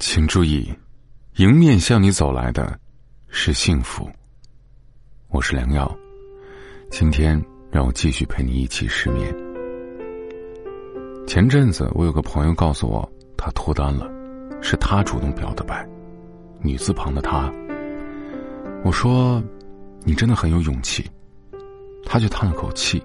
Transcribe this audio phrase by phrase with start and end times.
[0.00, 0.72] 请注意，
[1.38, 2.78] 迎面向你走来的，
[3.26, 4.08] 是幸福。
[5.28, 5.92] 我是良药，
[6.88, 9.34] 今天让我继续陪你一起失眠。
[11.26, 14.08] 前阵子我有个朋友告诉我，他脱单了，
[14.62, 15.84] 是他主动表的白，
[16.60, 17.52] 女字旁的他。
[18.84, 19.42] 我说，
[20.04, 21.04] 你真的很有勇气。
[22.04, 23.02] 他却叹了口气，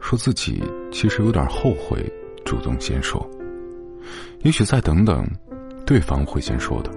[0.00, 2.10] 说自己其实有点后悔
[2.46, 3.24] 主动先说，
[4.40, 5.28] 也许再等等。
[5.88, 6.90] 对方会先说的。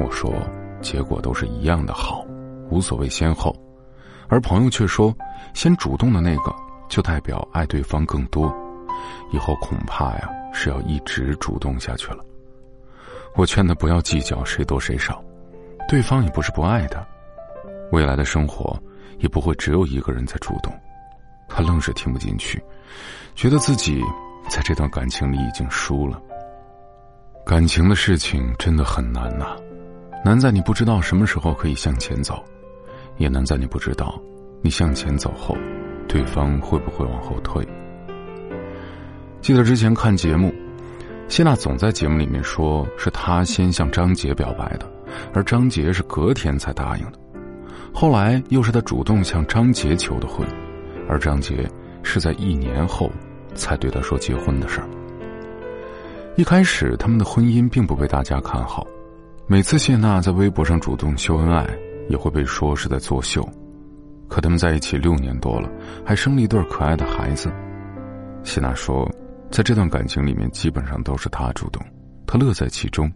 [0.00, 0.34] 我说，
[0.82, 2.26] 结果都是一样的好，
[2.68, 3.54] 无所谓先后。
[4.26, 5.14] 而朋友却说，
[5.54, 6.52] 先主动的那个
[6.88, 8.52] 就代表爱对方更多，
[9.32, 12.24] 以后恐怕呀是要一直主动下去了。
[13.36, 15.22] 我劝他不要计较谁多谁少，
[15.88, 17.06] 对方也不是不爱他，
[17.92, 18.76] 未来的生活
[19.18, 20.72] 也不会只有一个人在主动。
[21.48, 22.60] 他愣是听不进去，
[23.36, 24.02] 觉得自己
[24.48, 26.20] 在这段感情里已经输了。
[27.46, 29.56] 感情的事情真的很难呐，
[30.24, 32.44] 难在你不知道什么时候可以向前走，
[33.18, 34.20] 也难在你不知道，
[34.62, 35.56] 你向前走后，
[36.08, 37.64] 对方会不会往后退。
[39.40, 40.52] 记得之前看节目，
[41.28, 44.90] 谢娜总在节目里面说是她先向张杰表白的，
[45.32, 47.18] 而张杰是隔天才答应的，
[47.94, 50.44] 后来又是她主动向张杰求的婚，
[51.08, 51.64] 而张杰
[52.02, 53.08] 是在一年后
[53.54, 54.88] 才对她说结婚的事儿。
[56.36, 58.86] 一开始，他们的婚姻并不被大家看好。
[59.46, 61.66] 每次谢娜在微博上主动秀恩爱，
[62.10, 63.42] 也会被说是在作秀。
[64.28, 65.70] 可他们在一起六年多了，
[66.04, 67.50] 还生了一对可爱的孩子。
[68.42, 69.10] 谢娜说，
[69.50, 71.82] 在这段感情里面，基本上都是他主动，
[72.26, 73.10] 他乐在其中。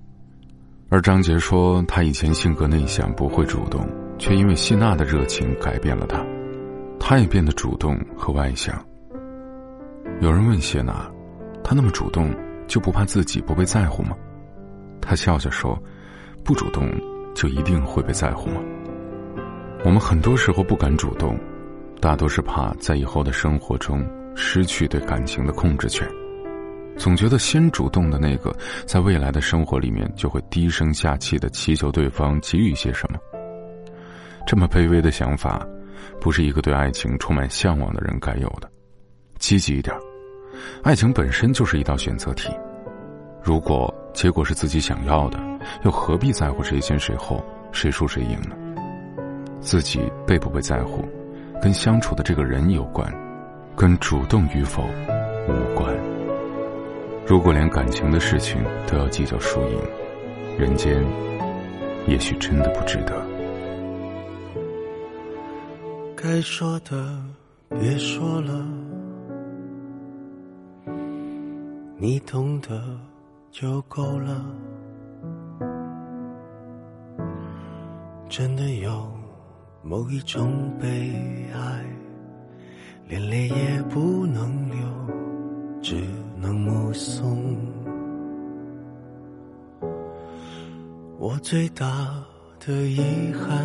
[0.88, 3.86] 而张杰说，他以前性格内向，不会主动，
[4.18, 6.24] 却因为谢娜的热情改变了他，
[6.98, 8.74] 他也变得主动和外向。
[10.22, 11.06] 有人问谢娜，
[11.62, 12.34] 他那么主动。
[12.70, 14.16] 就不怕自己不被在乎吗？
[15.02, 15.76] 他笑笑说
[16.44, 16.88] ：“不主动
[17.34, 18.60] 就一定会被在乎吗？”
[19.84, 21.36] 我们很多时候不敢主动，
[22.00, 26.08] 大多是怕在以后的生活中失去对感情的控制权，
[26.96, 28.54] 总觉得先主动的那个，
[28.86, 33.18] 在未来的生活里面就会低声下气的祈求对方给予些什么。
[34.46, 35.66] 这么卑微的想法，
[36.20, 38.70] 不是一个对爱情充满向往的人该有的。
[39.40, 39.92] 积极一点。
[40.82, 42.50] 爱情本身就是一道选择题，
[43.42, 45.38] 如果结果是自己想要的，
[45.84, 47.42] 又何必在乎谁先谁后、
[47.72, 48.56] 谁输谁赢呢？
[49.60, 51.04] 自己被不被在乎，
[51.60, 53.12] 跟相处的这个人有关，
[53.76, 54.84] 跟主动与否
[55.48, 55.94] 无关。
[57.26, 59.78] 如果连感情的事情都要计较输赢，
[60.58, 61.04] 人间
[62.06, 63.24] 也许真的不值得。
[66.16, 67.22] 该说的
[67.68, 68.66] 别说了。
[71.96, 72.98] 你懂得
[73.50, 74.44] 就够了。
[78.28, 79.10] 真的有
[79.82, 81.12] 某一种悲
[81.52, 81.84] 哀，
[83.08, 84.76] 连泪也不能流，
[85.82, 85.96] 只
[86.36, 87.56] 能目送。
[91.18, 92.24] 我最大
[92.64, 93.58] 的遗憾，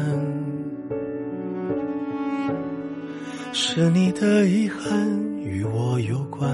[3.53, 5.07] 是你的遗憾
[5.39, 6.51] 与我有关。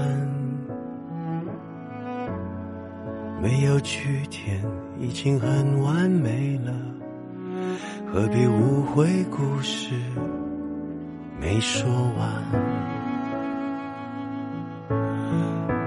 [3.42, 3.98] 没有句
[4.30, 4.62] 点，
[5.00, 6.72] 已经很完美了，
[8.06, 9.96] 何必误会故事
[11.40, 12.30] 没说完？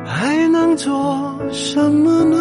[0.06, 2.38] 还能做什么呢？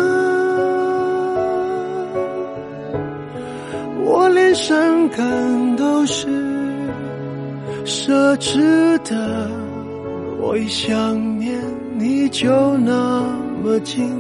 [4.05, 6.27] 我连伤感都是
[7.85, 9.49] 奢侈的，
[10.41, 11.57] 我一想念
[11.97, 14.13] 你就能么近。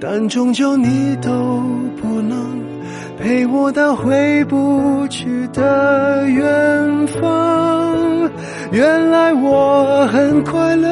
[0.00, 1.30] 但终究你都
[2.00, 2.60] 不能
[3.18, 8.30] 陪我到回不去的远方。
[8.72, 10.88] 原来我很快乐，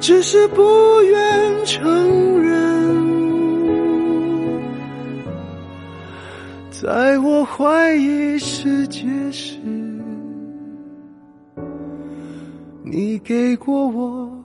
[0.00, 0.62] 只是不
[1.02, 2.58] 愿承认。
[6.70, 9.00] 在我怀疑世界
[9.32, 9.56] 时，
[12.90, 14.44] 你给过我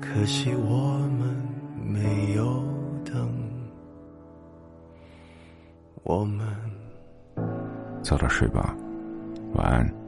[0.00, 1.36] 可惜我们
[1.84, 2.62] 没有
[3.04, 3.32] 等，
[6.02, 6.46] 我们
[8.02, 8.74] 早点睡吧，
[9.54, 10.05] 晚安。